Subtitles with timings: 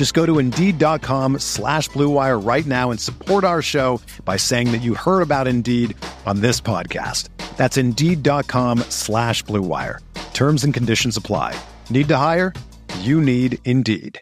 [0.00, 4.80] Just go to Indeed.com slash BlueWire right now and support our show by saying that
[4.80, 7.28] you heard about Indeed on this podcast.
[7.58, 9.98] That's Indeed.com slash BlueWire.
[10.32, 11.54] Terms and conditions apply.
[11.90, 12.54] Need to hire?
[13.00, 14.18] You need Indeed.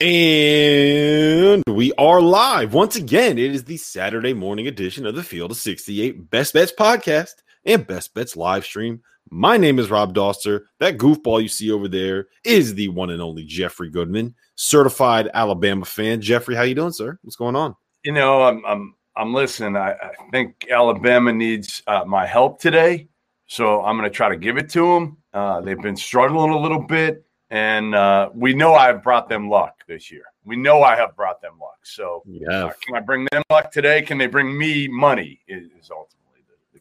[0.00, 3.38] And we are live once again.
[3.38, 7.34] It is the Saturday morning edition of the Field of 68 Best Bets podcast
[7.68, 9.02] and Best Bets live stream.
[9.30, 10.62] My name is Rob Dauster.
[10.80, 15.84] That goofball you see over there is the one and only Jeffrey Goodman, certified Alabama
[15.84, 16.22] fan.
[16.22, 17.18] Jeffrey, how you doing, sir?
[17.22, 17.76] What's going on?
[18.04, 19.76] You know, I'm I'm I'm listening.
[19.76, 23.08] I, I think Alabama needs uh, my help today,
[23.46, 25.18] so I'm going to try to give it to them.
[25.34, 27.24] Uh, they've been struggling a little bit.
[27.50, 30.24] And uh, we know I've brought them luck this year.
[30.44, 31.78] We know I have brought them luck.
[31.82, 34.02] So, yeah, uh, can I bring them luck today?
[34.02, 35.40] Can they bring me money?
[35.48, 36.17] Is, is ultimately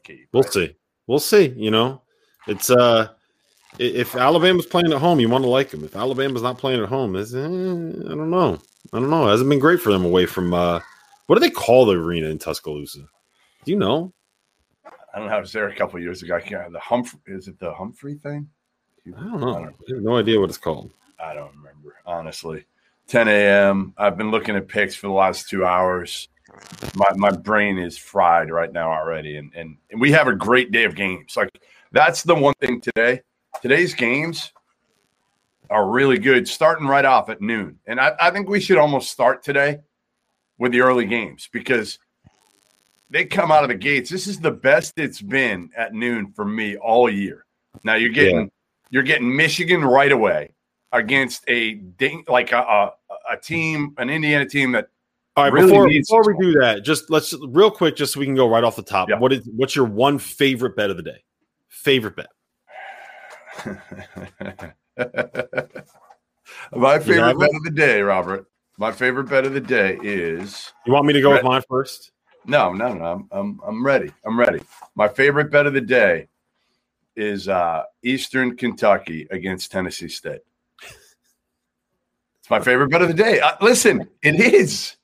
[0.08, 0.25] key.
[0.31, 0.75] We'll see.
[1.05, 1.53] We'll see.
[1.55, 2.02] You know,
[2.47, 3.09] it's uh,
[3.80, 5.83] if Alabama's playing at home, you want to like them.
[5.83, 8.59] If Alabama's not playing at home, is eh, I don't know.
[8.94, 9.28] I don't know.
[9.28, 10.80] It hasn't been great for them away from uh,
[11.28, 13.08] what do they call the arena in Tuscaloosa?
[13.66, 14.13] Do you know?
[14.85, 15.35] I don't know.
[15.35, 16.35] I was there a couple years ago.
[16.35, 16.72] I can't.
[16.72, 18.47] The Humphrey is it the Humphrey thing?
[19.08, 19.50] I don't know.
[19.50, 20.91] I, don't I have no idea what it's called.
[21.19, 22.66] I don't remember, honestly.
[23.07, 23.94] 10 a.m.
[23.97, 26.28] I've been looking at picks for the last two hours.
[26.96, 29.38] My my brain is fried right now already.
[29.38, 31.35] And, and and we have a great day of games.
[31.35, 31.50] Like
[31.91, 33.22] that's the one thing today.
[33.62, 34.53] Today's games
[35.69, 37.80] are really good, starting right off at noon.
[37.88, 39.80] And I, I think we should almost start today
[40.58, 42.00] with the early games because
[43.09, 44.09] they come out of the gates.
[44.09, 47.46] This is the best it's been at noon for me all year.
[47.84, 48.46] Now you're getting yeah.
[48.90, 50.52] You're getting Michigan right away
[50.94, 51.81] against a
[52.28, 52.94] like a, a,
[53.31, 54.90] a team, an Indiana team that.
[55.38, 58.25] All right, really before, before we do that, just let's real quick, just so we
[58.25, 59.08] can go right off the top.
[59.20, 61.24] What is what's your one favorite bet of the day?
[61.70, 62.28] Favorite bet.
[66.76, 68.47] My favorite bet of the day, Robert.
[68.80, 70.74] My favorite bet of the day is.
[70.88, 72.14] You want me to go with mine first?
[72.46, 73.06] No, no, no.
[73.06, 74.12] I'm, I'm, I'm ready.
[74.26, 74.62] I'm ready.
[74.96, 76.30] My favorite bet of the day
[77.16, 80.42] is uh, Eastern Kentucky against Tennessee State.
[80.81, 83.40] It's my favorite bet of the day.
[83.40, 84.97] Uh, listen, it is.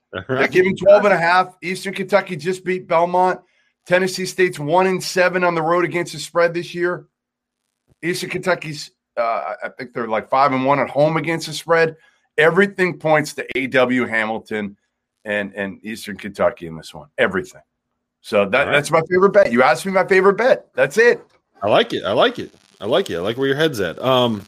[0.51, 1.55] Giving 12 and a half.
[1.61, 3.41] Eastern Kentucky just beat Belmont.
[3.85, 7.07] Tennessee State's one and seven on the road against the spread this year.
[8.01, 11.95] Eastern Kentucky's, uh, I think they're like five and one at home against the spread.
[12.37, 14.05] Everything points to A.W.
[14.05, 14.77] Hamilton
[15.25, 17.09] and, and Eastern Kentucky in this one.
[17.17, 17.61] Everything.
[18.21, 18.71] So that, right.
[18.71, 19.51] that's my favorite bet.
[19.51, 20.67] You asked me my favorite bet.
[20.73, 21.21] That's it.
[21.61, 22.03] I like it.
[22.03, 22.53] I like it.
[22.79, 23.17] I like it.
[23.17, 24.01] I like where your head's at.
[24.01, 24.45] Um,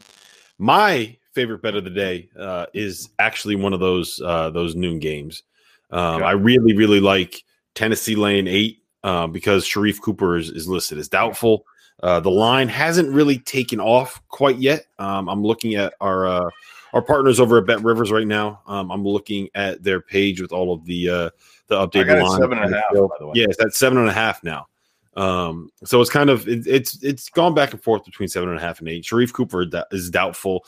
[0.58, 4.98] my favorite bet of the day uh, is actually one of those uh, those noon
[4.98, 5.42] games.
[5.90, 10.98] Um, I really, really like Tennessee Lane Eight uh, because Sharife Cooper is, is listed
[10.98, 11.66] as doubtful.
[12.02, 14.86] Uh, the line hasn't really taken off quite yet.
[14.98, 16.50] Um, I'm looking at our uh,
[16.92, 18.60] our partners over at Bet Rivers right now.
[18.66, 21.30] Um, I'm looking at their page with all of the uh,
[21.68, 22.40] the updated line.
[22.40, 23.32] Seven and a half, by the way.
[23.36, 24.66] Yeah, it's at seven and a half now.
[25.16, 28.58] Um, so it's kind of it, it's it's gone back and forth between seven and
[28.58, 29.04] a half and eight.
[29.04, 30.64] Sharife Cooper is doubtful,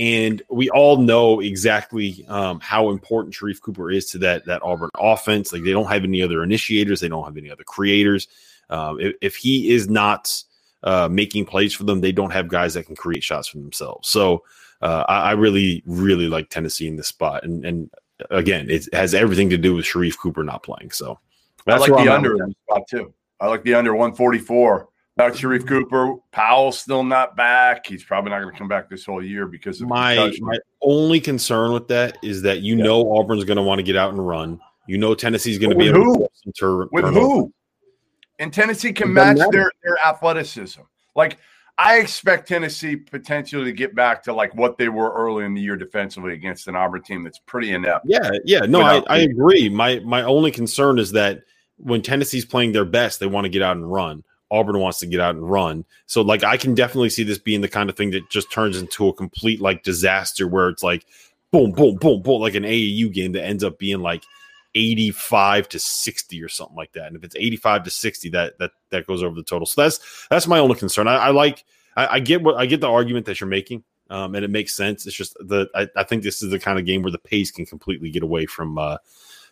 [0.00, 4.88] and we all know exactly um, how important Sharife Cooper is to that that Auburn
[4.98, 5.52] offense.
[5.52, 8.26] Like they don't have any other initiators, they don't have any other creators.
[8.70, 10.42] Um, if, if, he is not
[10.84, 14.08] uh, making plays for them, they don't have guys that can create shots for themselves.
[14.08, 14.44] So
[14.80, 17.90] uh, I, I, really really like Tennessee in this spot, and and
[18.30, 20.92] again, it has everything to do with Sharife Cooper not playing.
[20.92, 21.18] So
[21.66, 23.12] that's I like the under spot too.
[23.38, 24.88] I like the under 144.
[25.20, 27.86] About Sharife Cooper, Powell's still not back.
[27.86, 31.20] He's probably not going to come back this whole year because of my my only
[31.20, 32.84] concern with that is that you yeah.
[32.84, 34.58] know Auburn's going to want to get out and run.
[34.86, 36.28] You know Tennessee's going to be able who?
[36.44, 37.52] to tur- with who?
[38.38, 40.80] And Tennessee can match their their athleticism.
[41.14, 41.36] Like
[41.76, 45.60] I expect Tennessee potentially to get back to like what they were early in the
[45.60, 48.06] year defensively against an Auburn team that's pretty inept.
[48.08, 48.60] Yeah, yeah.
[48.60, 49.68] No, I, I agree.
[49.68, 51.42] My my only concern is that
[51.76, 54.24] when Tennessee's playing their best, they want to get out and run.
[54.50, 55.84] Auburn wants to get out and run.
[56.06, 58.80] So like I can definitely see this being the kind of thing that just turns
[58.80, 61.06] into a complete like disaster where it's like
[61.50, 64.24] boom, boom, boom, boom, like an AAU game that ends up being like
[64.74, 67.06] 85 to 60 or something like that.
[67.08, 69.66] And if it's 85 to 60, that that that goes over the total.
[69.66, 71.08] So that's that's my only concern.
[71.08, 71.64] I, I like
[71.96, 73.84] I, I, get what I get the argument that you're making.
[74.10, 75.06] Um, and it makes sense.
[75.06, 77.52] It's just the I, I, think this is the kind of game where the pace
[77.52, 78.96] can completely get away from uh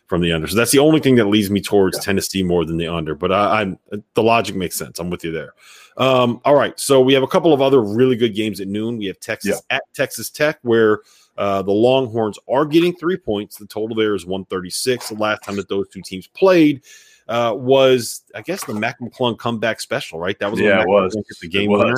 [0.09, 0.47] from the under.
[0.47, 2.03] So that's the only thing that leads me towards yeah.
[2.03, 3.13] Tennessee more than the under.
[3.15, 3.79] But I, am
[4.15, 4.99] the logic makes sense.
[4.99, 5.53] I'm with you there.
[5.97, 8.97] Um, all right, so we have a couple of other really good games at noon.
[8.97, 9.77] We have Texas yeah.
[9.77, 10.99] at Texas Tech, where
[11.37, 13.57] uh, the Longhorns are getting three points.
[13.57, 15.09] The total there is 136.
[15.09, 16.81] The last time that those two teams played
[17.27, 20.39] uh, was, I guess, the Mac McClung comeback special, right?
[20.39, 21.95] That was yeah, it was the game winner.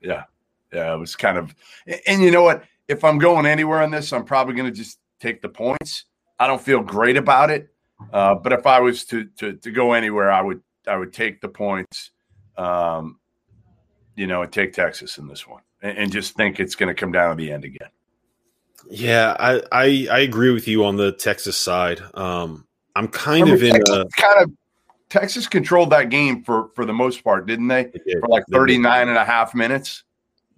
[0.00, 0.24] Yeah,
[0.72, 1.54] yeah, it was kind of.
[2.06, 2.64] And you know what?
[2.88, 6.04] If I'm going anywhere on this, I'm probably going to just take the points.
[6.40, 7.68] I don't feel great about it,
[8.12, 11.40] uh, but if I was to, to to go anywhere, I would I would take
[11.40, 12.10] the points.
[12.56, 13.20] Um,
[14.16, 16.94] you know, and take Texas in this one, and, and just think it's going to
[16.94, 17.88] come down to the end again.
[18.90, 22.02] Yeah, I, I, I agree with you on the Texas side.
[22.14, 22.66] Um,
[22.96, 24.52] I'm kind of in Texas, a, kind of
[25.08, 27.84] Texas controlled that game for for the most part, didn't they?
[27.84, 28.20] they did.
[28.20, 30.04] For like 39 and a half minutes.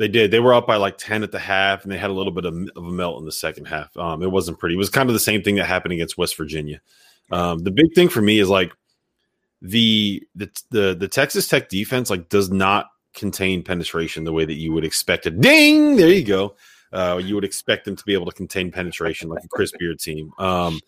[0.03, 0.33] They did.
[0.33, 2.45] They were up by like 10 at the half, and they had a little bit
[2.45, 3.97] of, of a melt in the second half.
[3.97, 4.75] Um, it wasn't pretty.
[4.75, 6.81] It was kind of the same thing that happened against West Virginia.
[7.31, 8.73] Um, the big thing for me is like
[9.61, 14.57] the the the the Texas Tech defense like does not contain penetration the way that
[14.57, 15.41] you would expect it.
[15.41, 15.95] Ding!
[15.95, 16.57] There you go.
[16.93, 20.01] Uh, you would expect them to be able to contain penetration like a Chris Beard
[20.01, 20.33] team.
[20.37, 20.81] Um,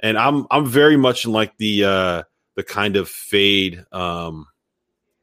[0.00, 2.22] and I'm I'm very much in like the uh,
[2.56, 4.48] the kind of fade um,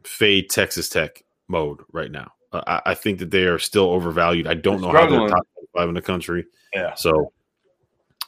[0.06, 2.32] fade Texas Tech mode right now.
[2.68, 4.48] I, I, think that they are still overvalued.
[4.48, 6.46] I don't know how they're top five in the country.
[6.74, 6.94] Yeah.
[6.96, 7.32] So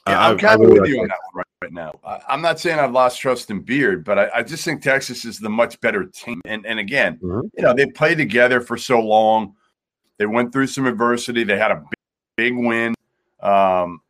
[0.07, 1.99] yeah, I'm kind of with you on that one right, right now.
[2.03, 5.25] I, am not saying I've lost trust in Beard, but I, I, just think Texas
[5.25, 6.41] is the much better team.
[6.45, 7.47] And and again, mm-hmm.
[7.57, 9.55] you know, they played together for so long.
[10.17, 11.43] They went through some adversity.
[11.43, 12.95] They had a big, big win.
[13.41, 14.01] Um,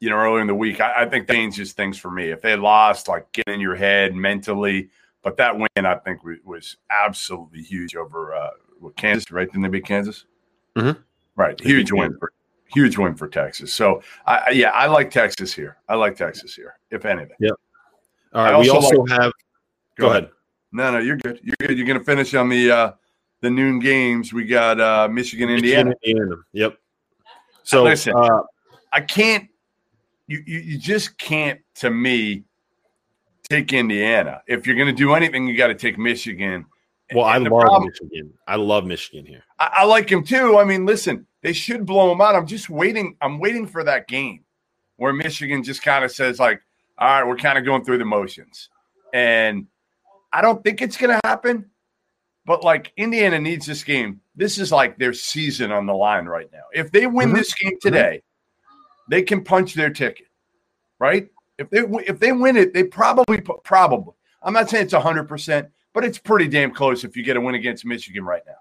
[0.00, 2.26] you know, earlier in the week, I, I think that changes things for me.
[2.30, 4.90] If they lost, like get in your head mentally,
[5.22, 8.50] but that win, I think, was absolutely huge over uh,
[8.96, 9.30] Kansas.
[9.30, 9.46] Right?
[9.46, 10.24] Didn't they beat Kansas?
[10.76, 11.00] Mm-hmm.
[11.36, 12.32] Right, huge win for
[12.66, 13.72] huge win for Texas.
[13.72, 15.78] So, I, yeah, I like Texas here.
[15.88, 17.36] I like Texas here, if anything.
[17.40, 17.54] Yep.
[18.34, 18.58] All right.
[18.58, 19.32] We also like, have.
[19.96, 20.24] Go, go ahead.
[20.24, 20.32] ahead.
[20.72, 21.40] No, no, you're good.
[21.42, 21.78] You're good.
[21.78, 22.92] You're going to finish on the uh,
[23.40, 24.32] the noon games.
[24.32, 25.94] We got uh, Michigan, Indiana.
[26.04, 26.36] Indiana.
[26.52, 26.78] Yep.
[27.62, 28.42] So listen, uh,
[28.92, 29.48] I can't.
[30.26, 32.44] You, you you just can't to me
[33.48, 34.42] take Indiana.
[34.46, 36.66] If you're going to do anything, you got to take Michigan.
[37.14, 38.32] Well, I love problem, Michigan.
[38.46, 39.42] I love Michigan here.
[39.58, 40.58] I, I like him too.
[40.58, 42.34] I mean, listen, they should blow him out.
[42.34, 43.16] I'm just waiting.
[43.20, 44.44] I'm waiting for that game
[44.96, 46.60] where Michigan just kind of says like,
[46.98, 48.68] "All right, we're kind of going through the motions,"
[49.14, 49.66] and
[50.32, 51.70] I don't think it's going to happen.
[52.44, 54.20] But like Indiana needs this game.
[54.36, 56.64] This is like their season on the line right now.
[56.72, 57.36] If they win mm-hmm.
[57.36, 57.88] this game mm-hmm.
[57.88, 59.10] today, mm-hmm.
[59.10, 60.26] they can punch their ticket,
[60.98, 61.28] right?
[61.58, 64.14] If they if they win it, they probably probably.
[64.42, 65.68] I'm not saying it's 100, percent
[65.98, 68.54] but it's pretty damn close if you get a win against Michigan right now.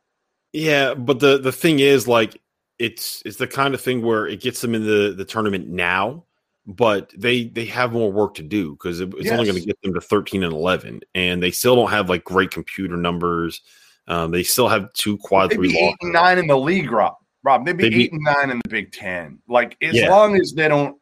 [0.54, 2.42] Yeah, but the the thing is, like,
[2.80, 6.24] it's it's the kind of thing where it gets them in the the tournament now,
[6.66, 9.34] but they they have more work to do because it, it's yes.
[9.34, 12.24] only going to get them to 13 and 11 and they still don't have like
[12.24, 13.61] great computer numbers
[14.07, 17.16] um, they still have two quad they'd be eight and nine in the league rob
[17.44, 20.09] rob they'd be they'd eight be, and nine in the big ten like as yeah.
[20.09, 20.97] long as they don't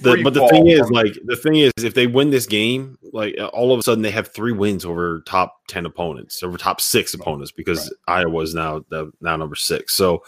[0.00, 3.36] the, but the thing is like the thing is if they win this game like
[3.52, 7.12] all of a sudden they have three wins over top 10 opponents over top six
[7.12, 8.20] opponents because right.
[8.20, 10.22] iowa is now the now number six so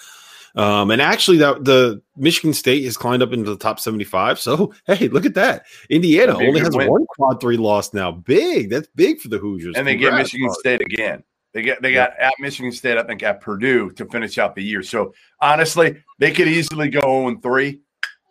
[0.56, 4.38] um, and actually, that the Michigan State has climbed up into the top 75.
[4.38, 5.66] So, hey, look at that.
[5.90, 6.88] Indiana only has win.
[6.88, 8.12] one quad three loss now.
[8.12, 8.70] Big.
[8.70, 9.74] That's big for the Hoosiers.
[9.76, 11.24] And they Congrats, get Michigan State again.
[11.52, 14.62] They get they got at Michigan State, I think, at Purdue to finish out the
[14.62, 14.82] year.
[14.82, 17.80] So honestly, they could easily go 0 3.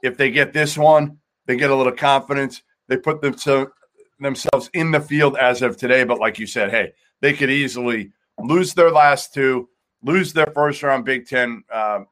[0.02, 2.62] If they get this one, they get a little confidence.
[2.88, 3.72] They put themselves
[4.20, 6.04] themselves in the field as of today.
[6.04, 9.70] But like you said, hey, they could easily lose their last two,
[10.02, 12.08] lose their first round Big Ten um,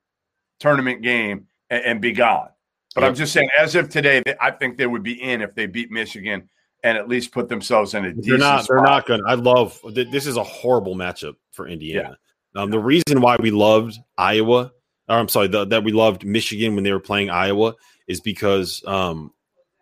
[0.60, 2.50] tournament game and, and be gone.
[2.94, 3.06] But.
[3.06, 5.92] I'm just saying, as of today, I think they would be in if they beat
[5.92, 6.50] Michigan
[6.84, 8.14] and at least put themselves in a.
[8.14, 8.68] They're not.
[8.68, 9.22] They're not going.
[9.22, 9.80] to I love.
[9.94, 12.18] This is a horrible matchup for Indiana.
[12.56, 12.62] Yeah.
[12.62, 14.74] Um, the reason why we loved Iowa,
[15.08, 17.76] or I'm sorry, the, that we loved Michigan when they were playing Iowa,
[18.12, 19.32] is because um,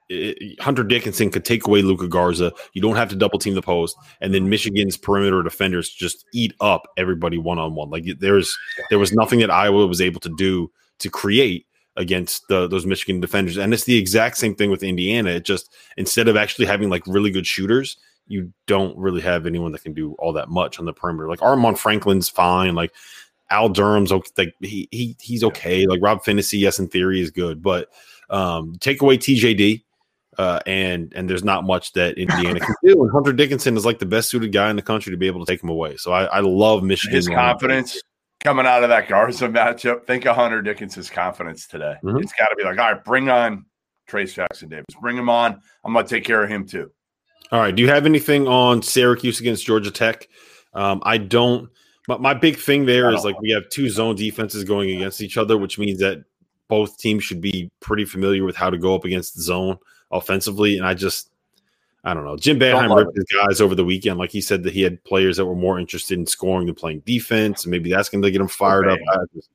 [0.10, 2.52] it, Hunter Dickinson could take away Luka Garza.
[2.74, 6.54] You don't have to double team the post, and then Michigan's perimeter defenders just eat
[6.62, 7.90] up everybody one on one.
[7.90, 8.56] Like there's
[8.90, 13.20] there was nothing that Iowa was able to do to create against the, those Michigan
[13.20, 15.32] defenders, and it's the exact same thing with Indiana.
[15.32, 19.72] It just instead of actually having like really good shooters, you don't really have anyone
[19.74, 21.28] that can do all that much on the perimeter.
[21.28, 22.74] Like Armaan Franklin's fine.
[22.74, 22.94] Like
[23.52, 24.32] Al Durham's okay.
[24.38, 25.86] Like he, he he's okay.
[25.86, 27.90] Like Rob Phinisee, yes, in theory is good, but
[28.30, 29.84] um, take away TJD,
[30.38, 33.02] uh, and and there's not much that Indiana can do.
[33.02, 35.46] And Hunter Dickinson is like the best suited guy in the country to be able
[35.46, 35.98] to take him away.
[35.98, 37.16] So I, I love Michigan.
[37.16, 38.02] His confidence
[38.40, 40.06] coming out of that Garza matchup.
[40.06, 41.96] Think of Hunter Dickinson's confidence today.
[42.04, 42.20] Mm-hmm.
[42.20, 43.66] It's got to be like, all right, bring on
[44.10, 44.86] Trayce Jackson Davis.
[45.02, 45.62] Bring him on.
[45.84, 46.92] I'm going to take care of him too.
[47.52, 47.76] All right.
[47.76, 50.28] Do you have anything on Syracuse against Georgia Tech?
[50.74, 51.70] Um, I don't.
[52.08, 55.38] But my big thing there is like we have two zone defenses going against each
[55.38, 56.24] other, which means that
[56.70, 59.78] both teams should be pretty familiar with how to go up against the zone
[60.12, 60.78] offensively.
[60.78, 61.32] And I just,
[62.04, 62.38] I don't know.
[62.38, 64.18] Jim Boeheim ripped his guys over the weekend.
[64.18, 67.02] Like he said that he had players that were more interested in scoring than playing
[67.02, 69.02] defense, and maybe that's going to get them fired okay.
[69.02, 69.10] up.
[69.12, 69.50] I, just,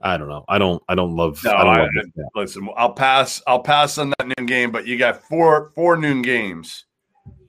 [0.00, 0.44] I, don't know.
[0.48, 0.82] I don't.
[0.88, 1.42] I don't love.
[1.42, 2.68] No, I don't I, love listen.
[2.76, 3.42] I'll pass.
[3.46, 6.84] I'll pass on that noon game, but you got four four noon games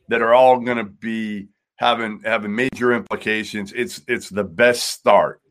[0.07, 3.73] that are all going to be having having major implications.
[3.73, 5.41] It's it's the best start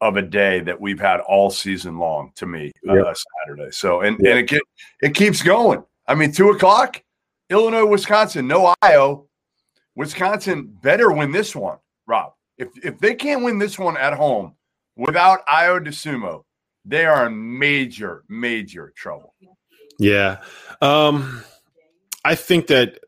[0.00, 3.06] of a day that we've had all season long to me uh, yep.
[3.06, 3.70] uh, Saturday.
[3.70, 4.30] So and yep.
[4.30, 4.62] and it get,
[5.02, 5.84] it keeps going.
[6.06, 7.02] I mean, two o'clock,
[7.50, 9.26] Illinois, Wisconsin, no Ayo.
[9.96, 12.32] Wisconsin better win this one, Rob.
[12.56, 14.54] If if they can't win this one at home
[14.96, 16.42] without Ayo Dosunmu,
[16.84, 19.34] they are in major major trouble.
[19.98, 20.38] Yeah,
[20.80, 21.44] um,
[22.24, 22.98] I think that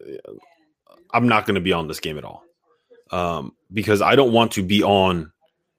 [1.13, 2.45] I'm not going to be on this game at all
[3.11, 5.32] um, because I don't want to be on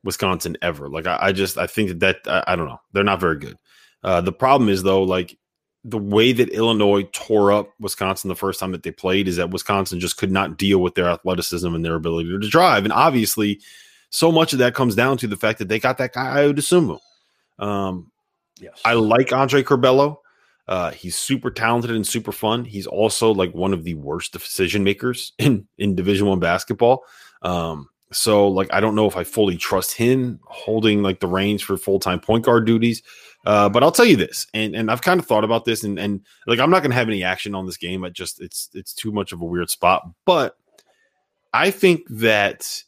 [0.03, 0.89] Wisconsin ever.
[0.89, 3.37] Like I, I just I think that, that I, I, don't know they're not very
[3.37, 3.57] good.
[4.03, 5.37] Uh, the problem is though, like
[5.85, 9.49] the way that Illinois tore up Wisconsin the first time that they played is that
[9.49, 13.61] Wisconsin just could not deal with their athleticism and their ability to drive, and obviously,
[14.09, 16.99] so much of that comes down to the fact that they got that guy Ayo
[17.59, 18.11] Um,
[18.59, 20.17] yes, I like Andre Curbelo.
[20.65, 22.63] Uh, he's super talented and super fun.
[22.63, 27.03] He's also like one of the worst decision makers in in Division One basketball.
[27.41, 31.61] Um, so like I don't know if I fully trust him holding like the reins
[31.61, 33.03] for full time point guard duties.
[33.45, 35.99] Uh, but I'll tell you this, and and I've kind of thought about this, and
[35.99, 38.05] and like I'm not gonna have any action on this game.
[38.05, 40.07] I just it's it's too much of a weird spot.
[40.25, 40.55] But
[41.53, 42.83] I think that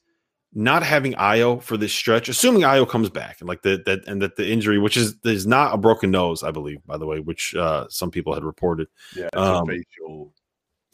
[0.53, 4.21] not having Ayo for this stretch, assuming Ayo comes back and like the, that and
[4.21, 7.19] that the injury, which is is not a broken nose, I believe, by the way,
[7.19, 8.87] which uh, some people had reported.
[9.15, 10.33] Yeah, it's um, a facial.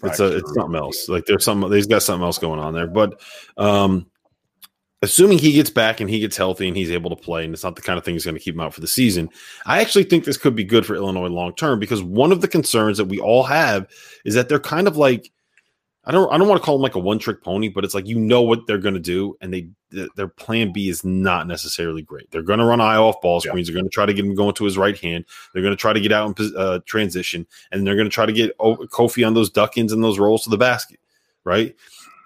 [0.04, 1.08] It's a it's something else.
[1.08, 2.88] Like there's some he's got something else going on there.
[2.88, 3.22] But
[3.56, 4.11] um,
[5.02, 7.64] assuming he gets back and he gets healthy and he's able to play, and it's
[7.64, 9.30] not the kind of thing that's going to keep him out for the season,
[9.66, 12.48] I actually think this could be good for Illinois long term because one of the
[12.48, 13.88] concerns that we all have
[14.26, 15.32] is that they're kind of like
[16.04, 17.94] I don't I don't want to call them like a one trick pony, but it's
[17.94, 19.70] like you know what they're going to do, and they
[20.16, 22.32] their plan B is not necessarily great.
[22.32, 23.68] They're going to run Ayo off ball screens.
[23.68, 23.74] Yeah.
[23.74, 25.26] They're going to try to get him going to his right hand.
[25.54, 28.26] They're going to try to get out in uh, transition, and they're going to try
[28.26, 31.00] to get Kofi on those duck ins and those rolls to the basket,
[31.44, 31.76] right?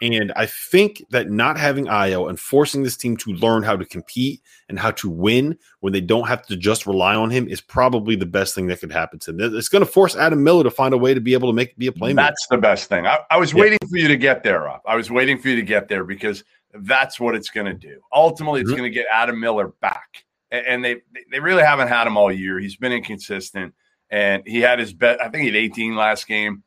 [0.02, 3.86] And I think that not having Ayo and forcing this team to learn how to
[3.86, 7.62] compete and how to win when they don't have to just rely on him is
[7.62, 9.56] probably the best thing that could happen to them.
[9.56, 11.78] It's going to force Adam Miller to find a way to be able to make
[11.78, 12.16] be a playmaker.
[12.16, 13.08] That's the best thing.
[13.08, 13.62] I, I was yeah.
[13.62, 14.82] waiting for you to get there, Rob.
[14.86, 18.00] I was waiting for you to get there because that's what it's going to do.
[18.14, 18.80] Ultimately, it's mm-hmm.
[18.80, 22.60] going to get Adam Miller back, and they they really haven't had him all year.
[22.60, 23.74] He's been inconsistent,
[24.10, 25.22] and he had his bet.
[25.22, 26.64] I think he had 18 last game.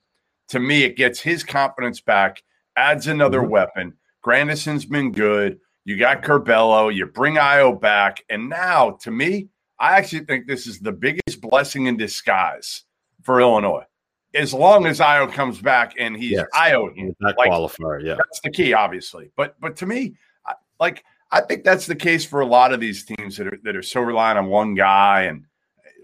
[0.49, 2.43] To me, it gets his confidence back
[2.79, 3.51] adds another mm-hmm.
[3.51, 3.95] weapon.
[4.23, 5.59] Grandison's been good.
[5.85, 6.95] You got Curbelo.
[6.95, 9.49] You bring Ayo back, and now to me,
[9.81, 12.85] I actually think this is the biggest blessing in disguise
[13.23, 13.85] for Illinois.
[14.35, 16.47] As long as Ayo comes back and he's yes.
[16.55, 19.31] Ayo, that like, qualifier, yeah, that's the key, obviously.
[19.37, 20.15] But but to me,
[20.79, 23.75] like I think that's the case for a lot of these teams that are that
[23.77, 25.45] are so reliant on one guy and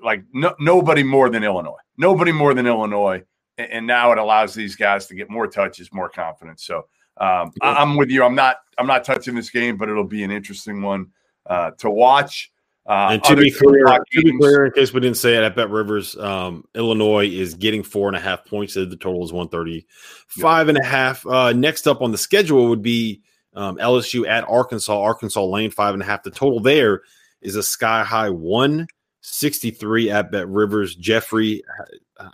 [0.02, 1.76] like no, nobody more than Illinois.
[1.98, 3.22] Nobody more than Illinois
[3.58, 6.64] and now it allows these guys to get more touches, more confidence.
[6.64, 6.86] So
[7.18, 8.24] um, I, am with you.
[8.24, 11.10] I'm not I'm not touching this game, but it'll be an interesting one
[11.46, 12.50] uh, to watch.
[12.86, 15.56] Uh, and to be clear, to be clear, in case we didn't say it, at
[15.56, 18.74] Bet Rivers, um, Illinois is getting four and a half points.
[18.74, 19.86] The total is one thirty
[20.28, 21.26] five and a half.
[21.26, 23.22] Uh, next up on the schedule would be
[23.54, 25.00] um, LSU at Arkansas.
[25.00, 26.24] Arkansas lane five and a half.
[26.24, 27.02] The total there
[27.40, 28.86] is a sky high one
[29.22, 30.94] sixty three at Bet Rivers.
[30.94, 31.62] Jeffrey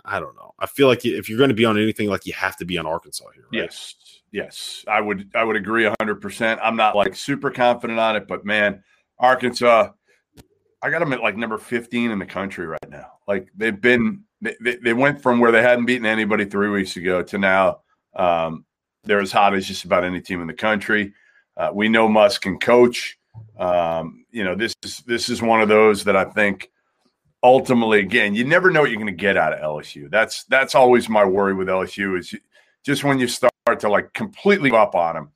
[0.05, 0.53] I don't know.
[0.59, 2.77] I feel like if you're going to be on anything, like you have to be
[2.77, 3.43] on Arkansas here.
[3.51, 3.63] Right?
[3.63, 3.95] Yes,
[4.31, 5.29] yes, I would.
[5.35, 6.15] I would agree 100.
[6.15, 8.83] percent I'm not like super confident on it, but man,
[9.19, 9.91] Arkansas,
[10.81, 13.13] I got them at like number 15 in the country right now.
[13.27, 17.21] Like they've been, they, they went from where they hadn't beaten anybody three weeks ago
[17.23, 17.81] to now
[18.15, 18.65] um,
[19.03, 21.13] they're as hot as just about any team in the country.
[21.57, 23.17] Uh, we know Muss can coach.
[23.57, 26.70] Um, you know, this is this is one of those that I think
[27.43, 30.09] ultimately, again, you never know what you're going to get out of LSU.
[30.09, 32.33] That's that's always my worry with LSU is
[32.83, 35.31] just when you start to like completely up on them.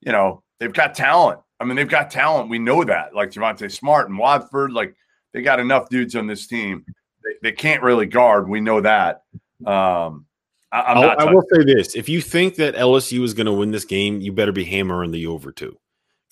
[0.00, 1.40] You know, they've got talent.
[1.60, 2.48] I mean, they've got talent.
[2.48, 3.14] We know that.
[3.14, 4.94] Like Javonte Smart and Watford, like
[5.32, 6.84] they got enough dudes on this team.
[7.24, 8.48] They, they can't really guard.
[8.48, 9.22] We know that.
[9.64, 10.26] Um,
[10.72, 10.80] I,
[11.18, 14.20] I will say this: if you think that LSU is going to win this game,
[14.20, 15.78] you better be hammering the over too.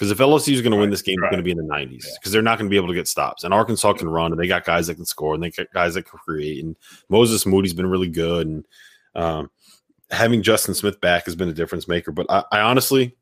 [0.00, 1.26] Because if LSU is going to win this game, right.
[1.26, 2.30] it's going to be in the 90s because yeah.
[2.30, 3.44] they're not going to be able to get stops.
[3.44, 5.92] And Arkansas can run, and they got guys that can score, and they got guys
[5.92, 6.64] that can create.
[6.64, 6.74] And
[7.10, 8.66] Moses Moody's been really good, and
[9.14, 9.50] um,
[10.10, 12.12] having Justin Smith back has been a difference maker.
[12.12, 13.14] But I, I honestly,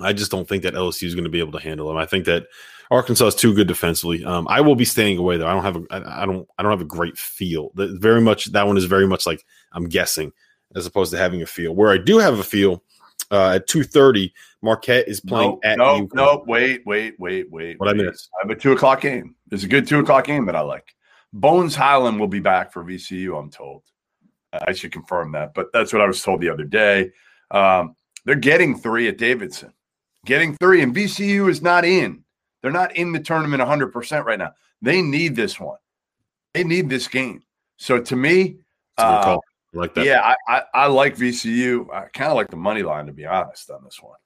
[0.00, 1.98] I just don't think that LSU is going to be able to handle them.
[1.98, 2.46] I think that
[2.90, 4.24] Arkansas is too good defensively.
[4.24, 5.46] Um, I will be staying away though.
[5.46, 7.70] I don't have a, I, I don't, I don't have a great feel.
[7.74, 10.32] That very much that one is very much like I'm guessing
[10.74, 11.74] as opposed to having a feel.
[11.74, 12.82] Where I do have a feel
[13.30, 14.32] uh, at two thirty,
[14.62, 15.78] Marquette is playing nope, at.
[15.78, 17.78] No, nope, no, wait, wait, wait, wait.
[17.80, 18.00] What wait.
[18.00, 18.30] I missed?
[18.34, 19.34] I have a two o'clock game.
[19.50, 20.94] It's a good two o'clock game that I like.
[21.32, 23.38] Bones Hyland will be back for VCU.
[23.38, 23.82] I'm told.
[24.52, 27.10] I should confirm that, but that's what I was told the other day.
[27.50, 29.72] Um, they're getting three at Davidson
[30.24, 32.24] getting three, and VCU is not in.
[32.60, 34.52] They're not in the tournament 100% right now.
[34.80, 35.78] They need this one.
[36.54, 37.42] They need this game.
[37.76, 38.58] So to me,
[38.98, 39.38] uh,
[39.72, 40.04] like that.
[40.04, 41.92] Yeah, I, I, I like VCU.
[41.92, 44.18] I kind of like the money line to be honest on this one.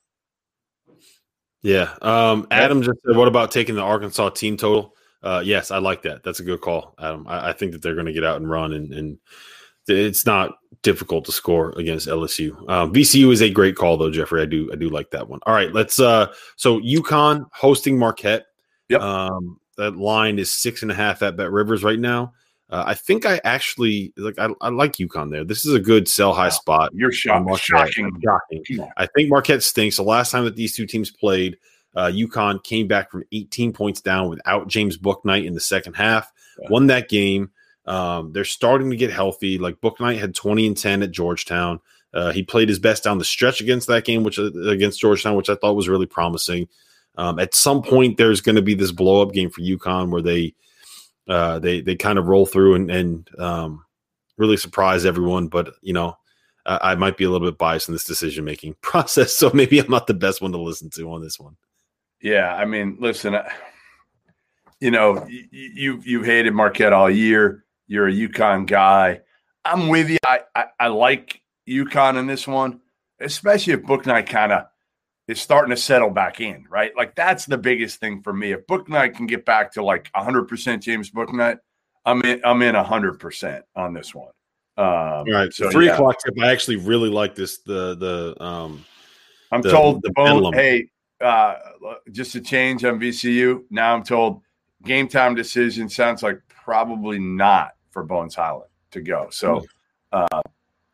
[1.67, 1.95] Yeah.
[2.01, 6.03] Um, Adam just said, "What about taking the Arkansas team total?" Uh, yes, I like
[6.03, 6.23] that.
[6.23, 7.27] That's a good call, Adam.
[7.27, 9.19] I, I think that they're going to get out and run and, and
[9.89, 12.53] it's not difficult to score against LSU.
[12.71, 14.43] Um, VCU is a great call though, Jeffrey.
[14.43, 15.41] I do I do like that one.
[15.45, 18.47] All right, let's uh so UConn hosting Marquette.
[18.89, 19.01] Yep.
[19.01, 22.33] Um, that line is six and a half at Bet Rivers right now.
[22.69, 25.45] Uh, I think I actually like I, I like UConn there.
[25.45, 26.51] This is a good sell high wow.
[26.51, 26.91] spot.
[26.95, 27.61] You're shocked.
[27.61, 28.11] Shocking.
[28.23, 28.89] Shocking.
[28.97, 29.97] I think Marquette stinks.
[29.97, 31.59] The last time that these two teams played,
[31.95, 36.33] uh, UConn came back from 18 points down without James Bouknight in the second half.
[36.61, 36.69] Yeah.
[36.71, 37.51] Won that game.
[37.87, 39.59] Um, they're starting to get healthy.
[39.59, 41.81] Like Bouknight had 20 and 10 at Georgetown.
[42.13, 45.37] Uh, he played his best down the stretch against that game, which uh, against Georgetown,
[45.37, 46.69] which I thought was really promising.
[47.17, 50.23] Um, at some point, there's going to be this blow up game for UConn where
[50.23, 50.55] they
[51.29, 53.85] uh, they they kind of roll through and, and um,
[54.37, 55.49] really surprise everyone.
[55.49, 56.17] But you know,
[56.65, 59.79] I, I might be a little bit biased in this decision making process, so maybe
[59.79, 61.57] I'm not the best one to listen to on this one.
[62.23, 63.37] Yeah, I mean, listen,
[64.81, 67.65] you know, you you, hated Marquette all year.
[67.87, 69.21] You're a UConn guy.
[69.65, 70.19] I'm with you.
[70.27, 72.81] I, I, I like UConn in this one,
[73.21, 74.67] especially if Bouknight kind of
[75.29, 76.97] is starting to settle back in, right?
[76.97, 78.53] Like that's the biggest thing for me.
[78.53, 81.59] If Bouknight can get back to like 100% James Bouknight,
[82.05, 82.41] I'm in.
[82.45, 84.31] I'm in 100% on this one.
[84.79, 85.95] Um, right, so three yeah.
[85.95, 86.35] o'clock tip.
[86.41, 87.59] I actually really like this.
[87.59, 88.85] The the um,
[89.51, 90.55] I'm the, told the both.
[90.55, 91.55] Hey, uh,
[92.13, 93.65] just a change on VCU.
[93.71, 94.43] Now I'm told
[94.85, 99.29] game time decision sounds like probably not for Bones Hyland to go.
[99.31, 99.65] So
[100.13, 100.43] uh,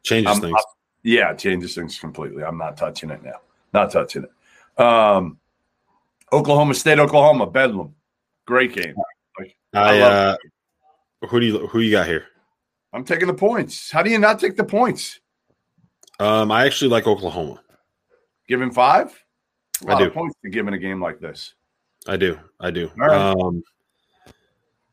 [0.04, 0.54] changes I'm, things.
[0.56, 0.64] I'm,
[1.02, 2.44] yeah, changes things completely.
[2.44, 3.40] I'm not touching it now.
[3.72, 4.80] Not touching it.
[4.80, 5.38] Um,
[6.32, 7.94] Oklahoma State, Oklahoma, Bedlam,
[8.46, 8.94] great game.
[9.38, 10.37] Like, I, I uh,
[11.28, 12.26] who do you who you got here?
[12.92, 13.90] I'm taking the points.
[13.90, 15.20] How do you not take the points?
[16.20, 17.61] Um, I actually like Oklahoma.
[18.48, 19.18] Giving five?
[19.88, 20.11] I do.
[20.11, 21.54] points to give in a game like this.
[22.06, 22.38] I do.
[22.61, 22.90] I do.
[23.00, 23.62] Um,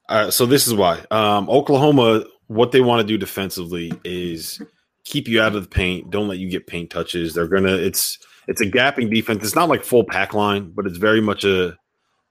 [0.08, 2.24] uh, so this is why um, Oklahoma.
[2.48, 4.60] What they want to do defensively is
[5.04, 6.10] keep you out of the paint.
[6.10, 7.36] Don't let you get paint touches.
[7.36, 7.76] They're gonna.
[7.76, 8.18] It's
[8.50, 9.44] it's a gapping defense.
[9.44, 11.78] It's not like full pack line, but it's very much a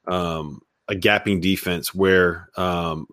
[0.09, 3.07] um, a gapping defense where um,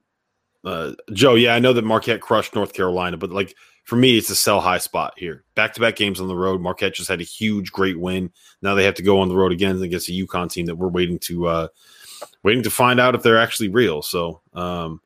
[0.66, 1.36] uh, Joe.
[1.36, 4.60] Yeah, I know that Marquette crushed North Carolina, but like for me, it's a sell
[4.60, 5.44] high spot here.
[5.54, 6.62] Back to back games on the road.
[6.62, 8.32] Marquette just had a huge, great win.
[8.64, 10.88] Now they have to go on the road again against a UConn team that we're
[10.88, 11.68] waiting to uh,
[12.42, 14.02] waiting to find out if they're actually real.
[14.02, 15.00] So, um,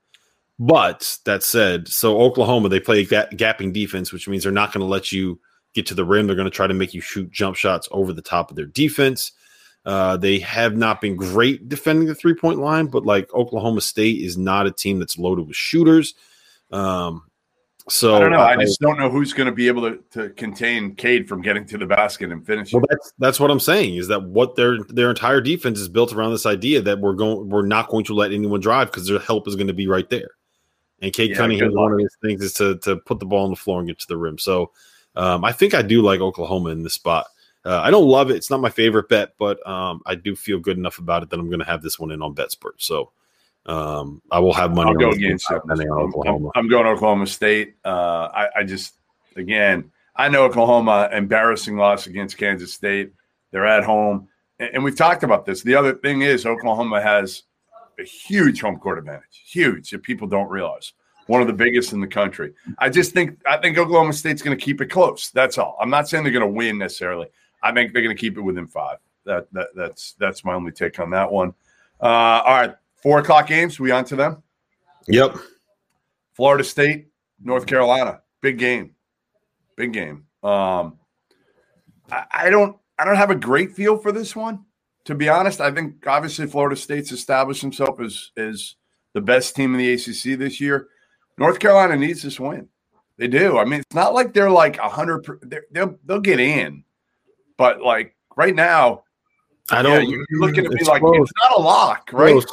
[0.58, 4.86] but that said, so Oklahoma they play ga- gapping defense, which means they're not going
[4.86, 5.42] to let you
[5.74, 6.28] get to the rim.
[6.28, 8.66] They're going to try to make you shoot jump shots over the top of their
[8.66, 9.32] defense.
[9.86, 14.22] Uh, they have not been great defending the three point line, but like Oklahoma State
[14.22, 16.16] is not a team that's loaded with shooters.
[16.72, 17.24] Um,
[17.90, 18.40] so I don't know.
[18.40, 21.42] I, I just don't know who's going to be able to, to contain Cade from
[21.42, 22.80] getting to the basket and finishing.
[22.80, 26.14] Well, that's that's what I'm saying is that what their their entire defense is built
[26.14, 29.20] around this idea that we're going we're not going to let anyone drive because their
[29.20, 30.30] help is going to be right there.
[31.02, 33.50] And Cade yeah, Cunningham, one of his things is to to put the ball on
[33.50, 34.38] the floor and get to the rim.
[34.38, 34.72] So
[35.16, 37.28] um, I think I do like Oklahoma in this spot.
[37.66, 40.60] Uh, I don't love it; it's not my favorite bet, but um, I do feel
[40.60, 42.78] good enough about it that I'm going to have this one in on BetSpurt.
[42.78, 43.12] So
[43.66, 44.90] um, I will have money.
[44.90, 47.76] I'll go against I'm, I'm, I'm, going Oklahoma State.
[47.86, 48.96] Uh, I, I, just,
[49.36, 53.12] again, I know Oklahoma embarrassing loss against Kansas State.
[53.52, 54.28] They're at home,
[54.60, 55.62] and, and, we've talked about this.
[55.62, 57.44] The other thing is Oklahoma has
[58.00, 59.94] a huge home court advantage, huge.
[59.94, 60.94] If people don't realize,
[61.30, 62.56] one of the biggest in the country.
[62.80, 65.30] I just think I think Oklahoma State's going to keep it close.
[65.30, 65.78] That's all.
[65.80, 67.28] I'm not saying they're going to win necessarily.
[67.62, 68.98] I think they're going to keep it within five.
[69.26, 71.54] That, that that's that's my only take on that one.
[72.02, 73.80] Uh, all right, four o'clock games.
[73.80, 74.42] We on to them.
[75.08, 75.38] Yep.
[76.34, 77.10] Florida State,
[77.44, 78.96] North Carolina, big game,
[79.76, 80.26] big game.
[80.42, 80.98] Um,
[82.12, 84.66] I, I don't I don't have a great feel for this one,
[85.06, 85.62] to be honest.
[85.62, 88.78] I think obviously Florida State's established himself as as
[89.14, 90.88] the best team in the ACC this year.
[91.40, 92.68] North Carolina needs this win.
[93.18, 93.58] They do.
[93.58, 95.26] I mean, it's not like they're like a hundred.
[95.72, 96.84] They'll they'll get in,
[97.58, 99.04] but like right now,
[99.72, 100.08] I don't.
[100.08, 101.18] Yeah, you're looking at me like close.
[101.22, 102.32] it's not a lock, right?
[102.32, 102.46] Close.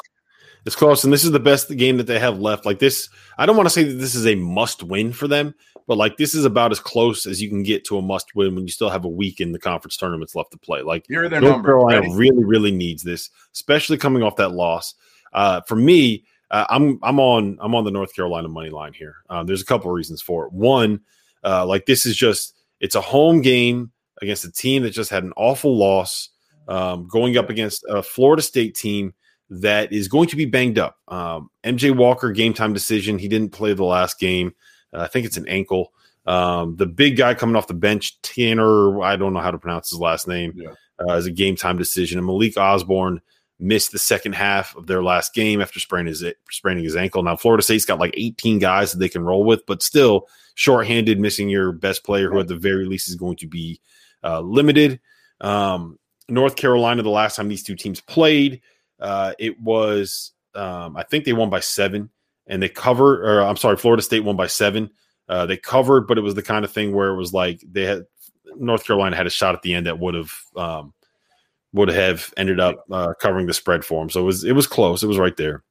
[0.65, 2.67] It's close, and this is the best game that they have left.
[2.67, 5.55] Like this, I don't want to say that this is a must win for them,
[5.87, 8.57] but like this is about as close as you can get to a must win
[8.57, 10.83] when you still have a week in the conference tournaments left to play.
[10.83, 12.15] Like Here are their North numbers, Carolina ready?
[12.15, 14.95] really, really needs this, especially coming off that loss.
[15.33, 19.17] Uh, for me, uh, I'm I'm on I'm on the North Carolina money line here.
[19.29, 20.53] Uh, there's a couple of reasons for it.
[20.53, 21.01] One,
[21.45, 25.25] uh, like this is just it's a home game against a team that just had
[25.25, 26.31] an awful loss,
[26.69, 29.13] um, going up against a Florida State team
[29.51, 30.99] that is going to be banged up.
[31.09, 33.19] Um, MJ Walker game time decision.
[33.19, 34.55] He didn't play the last game.
[34.93, 35.93] Uh, I think it's an ankle.
[36.27, 39.91] Um, the big guy coming off the bench, Tanner, I don't know how to pronounce
[39.91, 40.71] his last name, yeah.
[40.99, 42.19] uh, as a game time decision.
[42.19, 43.21] And Malik Osborne
[43.59, 47.23] missed the second half of their last game after spraining his, spraining his ankle.
[47.23, 51.19] Now, Florida State's got like 18 guys that they can roll with, but still shorthanded,
[51.19, 53.81] missing your best player, who at the very least is going to be
[54.23, 55.01] uh, limited.
[55.41, 58.61] Um, North Carolina, the last time these two teams played,
[59.01, 62.11] uh, it was, um, I think they won by seven
[62.47, 64.91] and they covered, or I'm sorry, Florida State won by seven.
[65.29, 67.83] Uh, they covered, but it was the kind of thing where it was like they
[67.83, 68.05] had
[68.57, 70.95] North Carolina had a shot at the end that would have um,
[71.77, 74.11] would have ended up uh, covering the spread for them.
[74.11, 75.03] So it was it was close.
[75.03, 75.63] It was right there,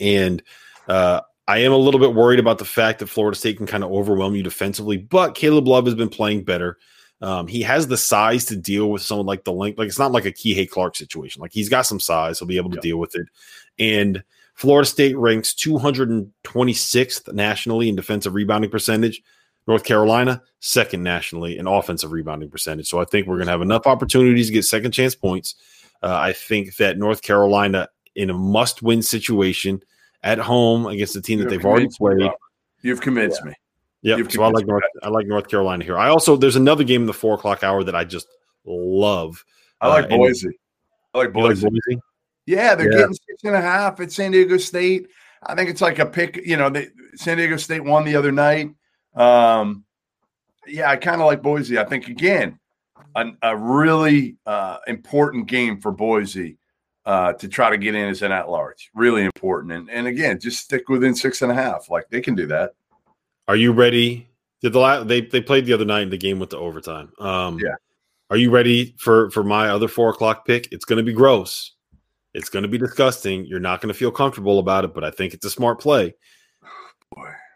[0.00, 0.42] and
[0.86, 3.82] uh, I am a little bit worried about the fact that Florida State can kind
[3.82, 4.98] of overwhelm you defensively.
[4.98, 6.78] But Caleb Love has been playing better.
[7.20, 9.76] Um, he has the size to deal with someone like the link.
[9.76, 11.40] Like it's not like a Kihei Clark situation.
[11.40, 12.38] Like he's got some size.
[12.38, 12.82] He'll be able to yeah.
[12.82, 13.26] deal with it.
[13.78, 14.22] And
[14.54, 19.22] Florida State ranks 226th nationally in defensive rebounding percentage.
[19.68, 22.88] North Carolina, second nationally in offensive rebounding percentage.
[22.88, 25.56] So I think we're going to have enough opportunities to get second chance points.
[26.02, 29.82] Uh, I think that North Carolina, in a must win situation
[30.22, 32.30] at home against a team that they've already played,
[32.80, 33.50] you've convinced yeah.
[33.50, 33.54] me.
[34.00, 34.84] Yeah, so I like North.
[35.02, 35.98] I like North Carolina here.
[35.98, 38.28] I also there's another game in the four o'clock hour that I just
[38.64, 39.44] love.
[39.80, 40.58] I like uh, Boise.
[41.12, 41.64] I like Boise.
[41.64, 42.00] Like Boise.
[42.46, 42.98] Yeah, they're yeah.
[42.98, 45.08] getting six and a half at San Diego State.
[45.42, 46.40] I think it's like a pick.
[46.44, 48.70] You know, they, San Diego State won the other night.
[49.18, 49.84] Um,
[50.66, 51.78] yeah, I kind of like Boise.
[51.78, 52.58] I think again,
[53.14, 56.58] a, a really uh, important game for Boise
[57.04, 58.90] uh, to try to get in as an at large.
[58.94, 61.90] Really important, and and again, just stick within six and a half.
[61.90, 62.72] Like they can do that.
[63.48, 64.28] Are you ready?
[64.60, 67.12] Did the last, they they played the other night in the game with the overtime?
[67.18, 67.74] Um, yeah.
[68.30, 70.68] Are you ready for for my other four o'clock pick?
[70.70, 71.72] It's going to be gross.
[72.34, 73.46] It's going to be disgusting.
[73.46, 76.14] You're not going to feel comfortable about it, but I think it's a smart play.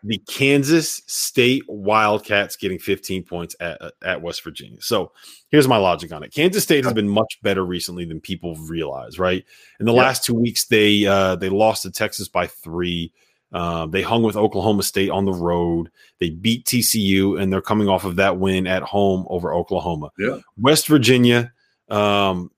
[0.04, 4.78] The Kansas State Wildcats getting 15 points at, at West Virginia.
[4.80, 5.12] So
[5.48, 6.34] here's my logic on it.
[6.34, 9.44] Kansas State has been much better recently than people realize, right?
[9.78, 10.02] In the yep.
[10.02, 13.12] last two weeks, they uh, they lost to Texas by three.
[13.52, 15.90] Um, they hung with Oklahoma State on the road.
[16.18, 20.10] They beat TCU, and they're coming off of that win at home over Oklahoma.
[20.18, 20.38] Yeah.
[20.58, 21.52] West Virginia,
[21.90, 22.50] um,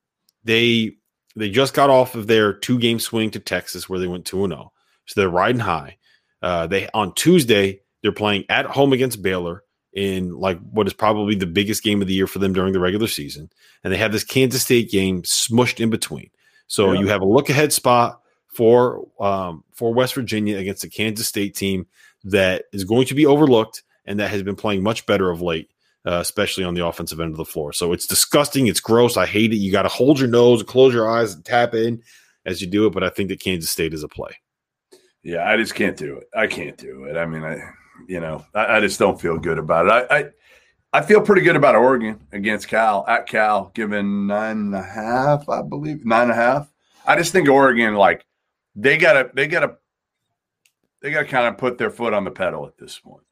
[0.45, 0.93] they
[1.37, 4.45] they just got off of their two game swing to Texas, where they went two
[4.45, 4.67] and zero.
[4.67, 4.73] Oh.
[5.07, 5.99] So they're riding high.
[6.45, 11.35] Uh, they on Tuesday they're playing at home against Baylor in like what is probably
[11.35, 13.49] the biggest game of the year for them during the regular season,
[13.83, 16.29] and they have this Kansas State game smushed in between.
[16.67, 17.01] So yeah.
[17.01, 21.57] you have a look ahead spot for um, for West Virginia against a Kansas State
[21.57, 21.87] team
[22.25, 25.71] that is going to be overlooked and that has been playing much better of late,
[26.05, 27.73] uh, especially on the offensive end of the floor.
[27.73, 28.67] So it's disgusting.
[28.67, 29.17] It's gross.
[29.17, 29.57] I hate it.
[29.57, 32.03] You got to hold your nose, close your eyes, and tap in
[32.45, 32.93] as you do it.
[32.93, 34.37] But I think that Kansas State is a play.
[35.25, 36.29] Yeah, I just can't do it.
[36.37, 37.17] I can't do it.
[37.17, 37.59] I mean, I
[38.07, 40.07] you know, I, I just don't feel good about it.
[40.11, 40.31] I, I
[40.93, 45.49] I feel pretty good about Oregon against Cal at Cal, given nine and a half,
[45.49, 46.73] I believe nine and a half.
[47.07, 48.25] I just think Oregon like
[48.77, 49.79] they gotta they gotta
[51.01, 53.25] they gotta kind of put their foot on the pedal at this point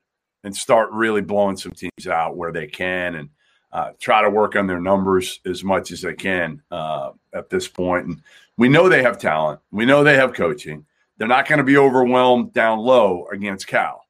[0.44, 3.28] and start really blowing some teams out where they can and
[3.72, 7.68] uh, try to work on their numbers as much as they can uh, at this
[7.68, 8.06] point.
[8.06, 8.22] And
[8.56, 9.60] we know they have talent.
[9.70, 10.84] We know they have coaching.
[11.22, 14.02] They're not going to be overwhelmed down low against Cal,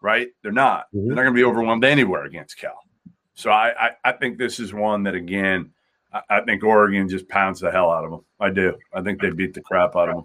[0.00, 0.28] right?
[0.42, 0.86] They're not.
[0.94, 1.08] Mm-hmm.
[1.08, 2.78] They're not going to be overwhelmed anywhere against Cal.
[3.34, 5.72] So I, I, I think this is one that again,
[6.10, 8.24] I, I think Oregon just pounds the hell out of them.
[8.40, 8.78] I do.
[8.94, 10.24] I think they beat the crap out of them.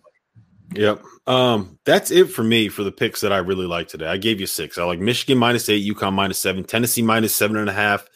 [0.76, 1.04] Yep.
[1.28, 4.08] Um, that's it for me for the picks that I really like today.
[4.08, 4.78] I gave you six.
[4.78, 8.08] I like Michigan minus eight, UConn minus seven, Tennessee minus seven and a half,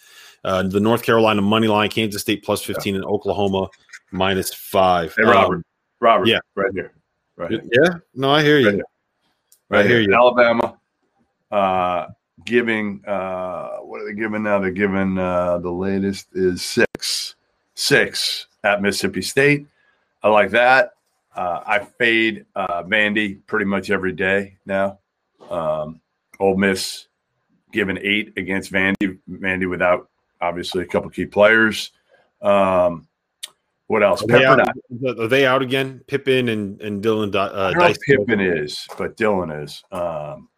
[0.45, 3.01] uh, the North Carolina money line, Kansas State plus 15, yeah.
[3.01, 3.67] and Oklahoma
[4.13, 5.13] minus five.
[5.17, 5.55] Hey, Robert.
[5.55, 5.63] Um,
[5.99, 6.27] Robert.
[6.29, 6.39] Yeah.
[6.55, 6.93] Right here.
[7.35, 7.51] Right.
[7.51, 7.95] Yeah.
[8.13, 8.69] No, I hear you.
[8.69, 8.81] Right,
[9.69, 10.09] right I hear here.
[10.09, 10.15] you.
[10.15, 10.77] Alabama
[11.51, 12.07] uh,
[12.45, 14.59] giving, uh, what are they giving now?
[14.59, 17.35] They're giving uh, the latest is six.
[17.75, 19.65] Six at Mississippi State.
[20.21, 20.91] I like that.
[21.35, 24.99] Uh, I fade uh, Vandy pretty much every day now.
[25.49, 25.99] Um,
[26.39, 27.07] Ole Miss
[27.71, 29.17] given eight against Vandy.
[29.27, 31.91] Vandy without obviously a couple key players.
[32.43, 33.07] Um,
[33.87, 34.23] what else?
[34.23, 36.01] Are they, out, are they, out, again?
[36.07, 37.35] Pippen and and Dylan.
[37.35, 39.83] Uh, I Pippen is, but Dylan is.
[39.91, 40.49] Um,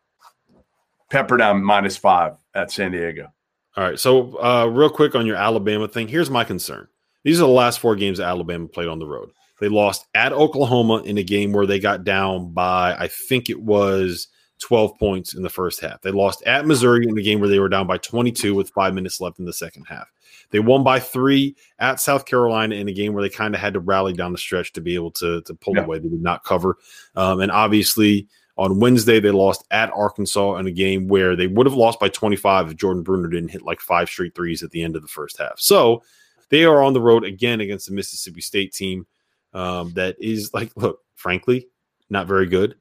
[1.11, 3.31] Pepperdine minus five at San Diego.
[3.77, 3.99] All right.
[3.99, 6.07] So, uh, real quick on your Alabama thing.
[6.07, 6.87] Here's my concern.
[7.23, 9.31] These are the last four games that Alabama played on the road.
[9.59, 13.61] They lost at Oklahoma in a game where they got down by, I think it
[13.61, 14.27] was
[14.59, 16.01] 12 points in the first half.
[16.01, 18.93] They lost at Missouri in a game where they were down by 22 with five
[18.93, 20.07] minutes left in the second half.
[20.51, 23.73] They won by three at South Carolina in a game where they kind of had
[23.73, 25.83] to rally down the stretch to be able to, to pull yeah.
[25.83, 25.99] away.
[25.99, 26.77] They did not cover.
[27.15, 31.65] Um, and obviously, on Wednesday, they lost at Arkansas in a game where they would
[31.65, 34.81] have lost by 25 if Jordan Bruner didn't hit like five straight threes at the
[34.81, 35.59] end of the first half.
[35.59, 36.03] So
[36.49, 39.05] they are on the road again against the Mississippi State team
[39.53, 41.67] um, that is like, look, frankly,
[42.09, 42.75] not very good.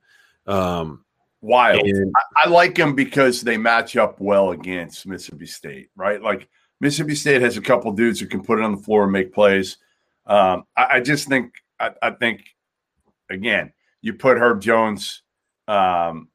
[0.46, 1.04] Um,
[1.40, 1.82] Wild.
[1.82, 6.22] And, I, I, like them because they match up well against Mississippi State, right?
[6.22, 6.48] Like
[6.80, 9.32] Mississippi State has a couple dudes who can put it on the floor and make
[9.32, 9.78] plays.
[10.26, 12.44] Um, I, I, just think, I, I, think,
[13.30, 15.22] again, you put Herb Jones.
[15.68, 16.28] Um,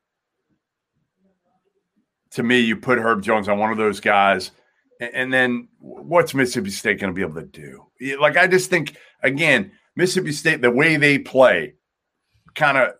[2.32, 4.52] to me, you put Herb Jones on one of those guys,
[5.00, 7.86] and, and then what's Mississippi State going to be able to do?
[8.20, 11.74] Like, I just think, again, Mississippi State, the way they play,
[12.56, 12.94] kind of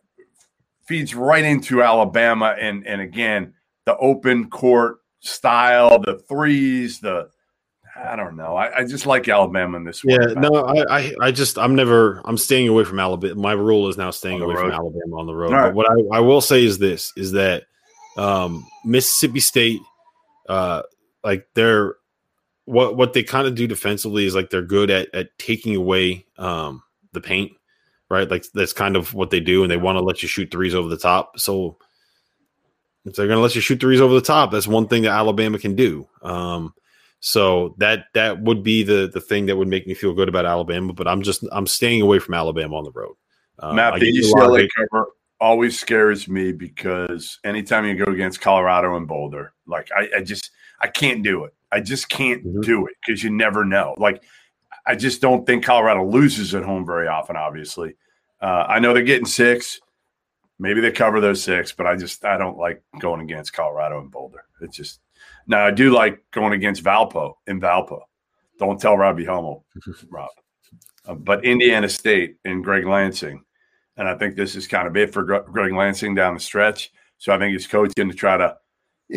[0.90, 2.56] feeds right into Alabama.
[2.60, 3.54] And and again,
[3.86, 7.30] the open court style, the threes, the
[7.96, 8.56] I don't know.
[8.56, 10.04] I, I just like Alabama in this.
[10.06, 13.36] Yeah, no, I, I, I just I'm never I'm staying away from Alabama.
[13.36, 14.62] My rule is now staying away road.
[14.62, 15.52] from Alabama on the road.
[15.52, 15.64] Right.
[15.64, 17.64] But what I, I will say is this: is that
[18.18, 19.82] um, Mississippi State,
[20.48, 20.84] uh,
[21.24, 21.96] like they're
[22.66, 26.26] what what they kind of do defensively is like they're good at at taking away
[26.38, 27.52] um, the paint,
[28.10, 28.30] right?
[28.30, 30.76] Like that's kind of what they do, and they want to let you shoot threes
[30.76, 31.40] over the top.
[31.40, 31.78] So
[33.10, 35.12] if they're going to let you shoot threes over the top, that's one thing that
[35.12, 36.08] Alabama can do.
[36.22, 36.74] Um,
[37.20, 40.46] so that that would be the the thing that would make me feel good about
[40.46, 40.94] Alabama.
[40.94, 43.16] But I'm just I'm staying away from Alabama on the road.
[43.60, 45.08] Um, Matt, the UCLA cover
[45.42, 50.52] always scares me because anytime you go against Colorado and Boulder, like I, I just
[50.80, 51.54] I can't do it.
[51.72, 52.62] I just can't mm-hmm.
[52.62, 53.96] do it because you never know.
[53.98, 54.24] Like
[54.86, 57.36] I just don't think Colorado loses at home very often.
[57.36, 57.96] Obviously,
[58.42, 59.82] uh, I know they're getting six.
[60.60, 64.12] Maybe they cover those six, but I just I don't like going against Colorado and
[64.12, 64.44] Boulder.
[64.62, 65.00] It's just
[65.48, 68.02] now I do like going against Valpo in Valpo.
[68.60, 69.66] Don't tell Robbie Hummel,
[70.10, 70.30] Rob.
[71.08, 73.42] Uh, but Indiana State and Greg Lansing,
[73.96, 76.92] and I think this is kind of it for Greg Lansing down the stretch.
[77.18, 78.58] So I think his coach going to try to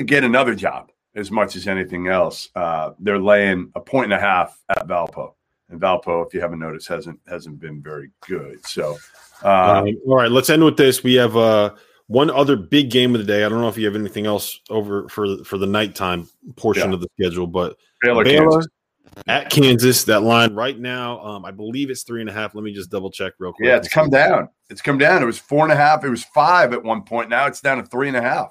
[0.04, 2.48] get another job as much as anything else.
[2.54, 5.34] Uh, they're laying a point and a half at Valpo
[5.72, 8.64] and Valpo, if you haven't noticed, hasn't hasn't been very good.
[8.66, 8.98] So,
[9.42, 11.02] um, all right, let's end with this.
[11.02, 11.74] We have uh,
[12.06, 13.44] one other big game of the day.
[13.44, 16.94] I don't know if you have anything else over for for the nighttime portion yeah.
[16.94, 18.68] of the schedule, but Baylor, Baylor Kansas.
[19.26, 20.04] at Kansas.
[20.04, 22.54] That line right now, um, I believe it's three and a half.
[22.54, 23.66] Let me just double check real quick.
[23.66, 24.48] Yeah, it's come down.
[24.70, 25.22] It's come down.
[25.22, 26.04] It was four and a half.
[26.04, 27.30] It was five at one point.
[27.30, 28.50] Now it's down to three and a half.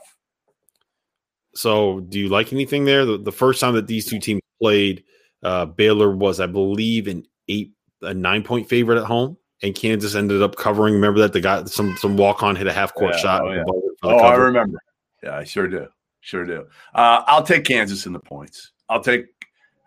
[1.54, 3.06] So, do you like anything there?
[3.06, 5.04] The, the first time that these two teams played
[5.44, 10.16] uh, Baylor was, I believe, an eight, a nine point favorite at home, and Kansas
[10.16, 10.96] ended up covering.
[10.96, 13.42] Remember that the guy, some some walk on hit a half court yeah, shot.
[13.44, 13.64] Oh, yeah.
[14.04, 14.80] oh I remember.
[15.24, 15.88] Yeah, I sure do.
[16.22, 16.68] Sure do.
[16.94, 18.72] Uh, I'll take Kansas in the points.
[18.90, 19.28] I'll take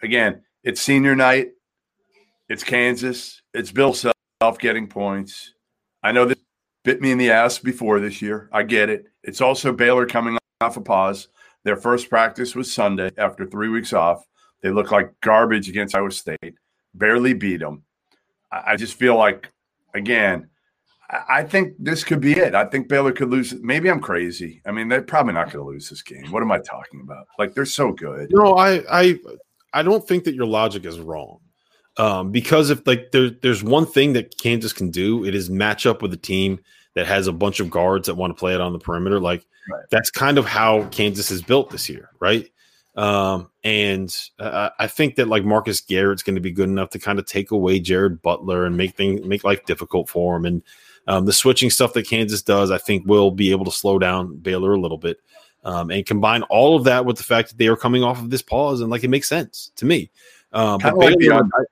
[0.03, 0.43] again.
[0.63, 1.53] It's senior night.
[2.49, 3.43] It's Kansas.
[3.53, 5.55] It's Bill Self getting points.
[6.03, 6.39] I know this
[6.85, 8.49] bit me in the ass before this year.
[8.53, 9.07] I get it.
[9.23, 11.29] It's also Baylor coming off a pause.
[11.65, 14.27] Their first practice was Sunday after three weeks off.
[14.65, 16.55] They look like garbage against Iowa State,
[16.95, 17.83] barely beat them.
[18.51, 19.53] I just feel like,
[19.93, 20.49] again,
[21.29, 22.55] I think this could be it.
[22.55, 23.53] I think Baylor could lose.
[23.61, 24.63] Maybe I'm crazy.
[24.65, 26.31] I mean, they're probably not going to lose this game.
[26.31, 27.27] What am I talking about?
[27.39, 28.29] Like they're so good.
[28.31, 29.19] No, I, I,
[29.75, 31.41] I don't think that your logic is wrong.
[31.99, 35.85] Um, because if like there, there's one thing that Kansas can do, it is match
[35.85, 36.59] up with a team
[36.95, 39.21] that has a bunch of guards that want to play it on the perimeter.
[39.21, 39.85] Like right.
[39.91, 42.49] that's kind of how Kansas is built this year, right?
[42.97, 46.99] Um, and uh, I think that like Marcus Garrett's going to be good enough to
[46.99, 50.45] kind of take away Jared Butler and make things make life difficult for him.
[50.45, 50.63] And
[51.09, 54.37] um, the switching stuff that Kansas does, I think, will be able to slow down
[54.39, 55.19] Baylor a little bit.
[55.65, 58.29] Um, and combine all of that with the fact that they are coming off of
[58.31, 60.11] this pause, and like it makes sense to me.
[60.53, 61.65] Um, but like the- I-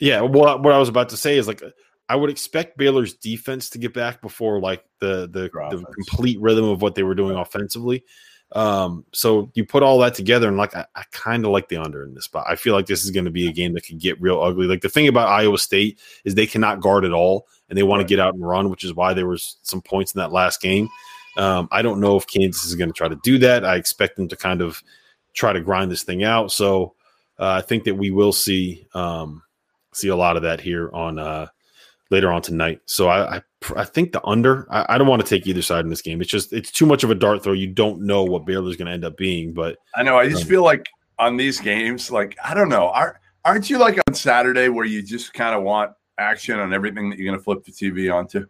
[0.00, 1.62] yeah, what what I was about to say is like
[2.08, 6.64] I would expect Baylor's defense to get back before like the the, the complete rhythm
[6.64, 8.04] of what they were doing offensively.
[8.52, 11.76] Um, so you put all that together, and like I, I kind of like the
[11.76, 12.46] under in this spot.
[12.48, 14.66] I feel like this is going to be a game that could get real ugly.
[14.66, 18.00] Like the thing about Iowa State is they cannot guard at all, and they want
[18.00, 18.08] Right.
[18.08, 20.60] to get out and run, which is why there was some points in that last
[20.62, 20.88] game.
[21.36, 23.64] Um, I don't know if Kansas is going to try to do that.
[23.64, 24.82] I expect them to kind of
[25.34, 26.50] try to grind this thing out.
[26.50, 26.94] So
[27.38, 29.42] uh, I think that we will see um,
[29.92, 31.46] see a lot of that here on uh,
[32.10, 32.80] later on tonight.
[32.86, 33.42] So I I,
[33.76, 34.66] I think the under.
[34.70, 36.20] I, I don't want to take either side in this game.
[36.20, 37.52] It's just it's too much of a dart throw.
[37.52, 39.52] You don't know what Baylor's going to end up being.
[39.52, 40.18] But I know.
[40.18, 43.78] I just Um, feel like on these games, like I don't know, aren't aren't you
[43.78, 47.38] like on Saturday where you just kind of want action on everything that you're going
[47.38, 48.46] to flip the TV onto?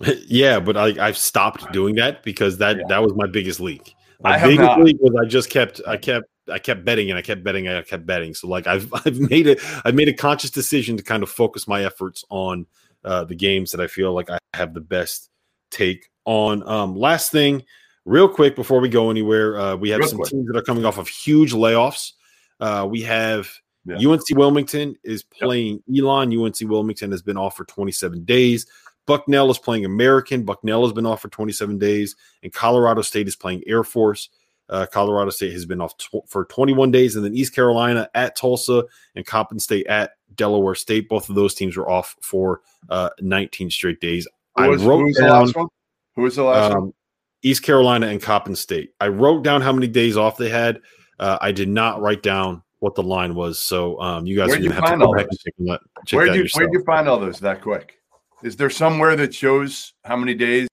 [0.26, 2.82] yeah, but I, I've stopped doing that because that Yeah.
[2.88, 3.94] that was my biggest leak.
[4.20, 4.82] My I biggest not.
[4.82, 7.76] leak was I just kept I kept I kept betting and I kept betting and
[7.76, 8.34] I kept betting.
[8.34, 11.66] So like I've I've made it I've made a conscious decision to kind of focus
[11.68, 12.66] my efforts on
[13.04, 15.30] uh, the games that I feel like I have the best
[15.70, 16.66] take on.
[16.68, 17.62] Um, last thing,
[18.04, 20.30] real quick before we go anywhere, uh, we have Real some quick.
[20.30, 22.12] teams that are coming off of huge layoffs.
[22.58, 23.48] Uh, we have
[23.84, 23.96] Yeah.
[24.10, 26.32] UNC Wilmington is playing Elon.
[26.36, 28.66] UNC Wilmington has been off for 27 days.
[29.06, 30.42] Bucknell is playing American.
[30.44, 34.28] Bucknell has been off for 27 days, and Colorado State is playing Air Force.
[34.68, 38.36] Uh, Colorado State has been off tw- for 21 days, and then East Carolina at
[38.36, 41.08] Tulsa and Coppin State at Delaware State.
[41.08, 44.26] Both of those teams were off for uh, 19 straight days.
[44.56, 45.68] Who I was, who wrote the down last one?
[46.16, 46.82] Who was the last one?
[46.84, 46.94] um,
[47.42, 48.92] East Carolina and Coppin State.
[49.00, 50.80] I wrote down how many days off they had.
[51.18, 54.60] Uh, I did not write down what the line was, so um, you guys Where'd
[54.60, 56.60] are gonna have to go back and check that, check Where'd you yourself.
[56.60, 57.94] where'd you find all those that quick?
[58.42, 60.68] Is there somewhere that shows how many days?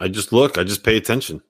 [0.00, 0.58] I just look.
[0.58, 1.42] I just pay attention.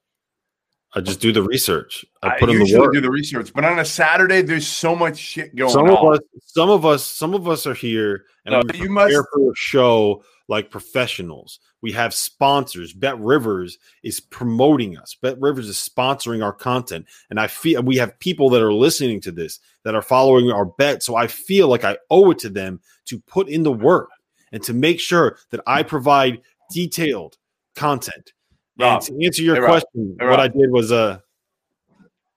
[0.95, 2.05] I just do the research.
[2.23, 2.93] I put in the work.
[2.93, 5.91] do the research, but on a Saturday, there's so much shit going Some on.
[5.91, 9.51] of us, some of us, some of us are here, and No, you must- for
[9.53, 11.61] a show like professionals.
[11.81, 12.93] We have sponsors.
[12.93, 15.17] Bet Rivers is promoting us.
[15.21, 19.21] Bet Rivers is sponsoring our content, and I feel we have people that are listening
[19.23, 21.03] to this that are following our bet.
[21.03, 24.11] So I feel like I owe it to them to put in the work
[24.53, 27.39] and to make sure that I provide detailed
[27.75, 28.33] content.
[28.79, 31.19] Rob, to answer your hey, question, hey, what I did was uh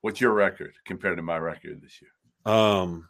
[0.01, 2.11] What's your record compared to my record this year?
[2.45, 3.09] um